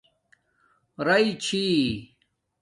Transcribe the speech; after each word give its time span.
رئ 1.05 1.27
چھئ 1.43 1.71